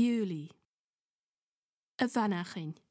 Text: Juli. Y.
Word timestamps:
Juli. 0.00 0.48
Y. 1.98 2.89